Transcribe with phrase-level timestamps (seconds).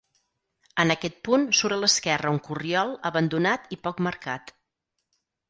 [0.83, 4.53] En aquest punt surt a l'esquerra un corriol abandonat i poc marcat.